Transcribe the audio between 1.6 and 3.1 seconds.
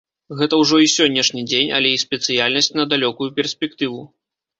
але і спецыяльнасць на